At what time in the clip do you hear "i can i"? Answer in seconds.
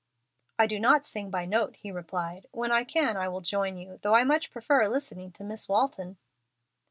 2.71-3.27